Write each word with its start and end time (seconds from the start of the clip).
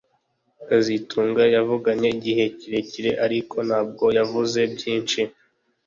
kazitunga 0.67 1.41
yavuganye 1.55 2.07
igihe 2.17 2.43
kirekire 2.59 3.11
ariko 3.25 3.57
ntabwo 3.67 4.05
yavuze 4.17 4.59
byinshi 4.73 5.21